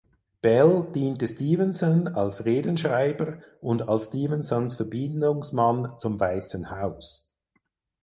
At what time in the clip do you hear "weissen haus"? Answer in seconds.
6.19-7.35